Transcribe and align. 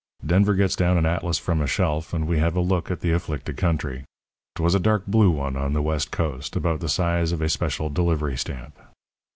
"Denver 0.25 0.55
gets 0.55 0.75
down 0.75 0.97
an 0.97 1.05
atlas 1.05 1.37
from 1.37 1.61
a 1.61 1.67
shelf, 1.67 2.11
and 2.11 2.25
we 2.27 2.39
have 2.39 2.55
a 2.55 2.59
look 2.59 2.89
at 2.89 3.01
the 3.01 3.11
afflicted 3.11 3.55
country. 3.55 4.03
'Twas 4.55 4.73
a 4.73 4.79
dark 4.79 5.05
blue 5.05 5.29
one, 5.29 5.55
on 5.55 5.73
the 5.73 5.81
west 5.83 6.09
coast, 6.09 6.55
about 6.55 6.79
the 6.79 6.89
size 6.89 7.31
of 7.31 7.39
a 7.39 7.47
special 7.47 7.91
delivery 7.91 8.35
stamp. 8.35 8.79